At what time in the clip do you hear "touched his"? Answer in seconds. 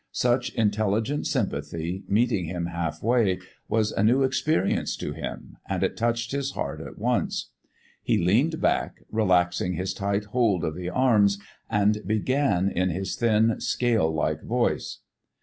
5.95-6.53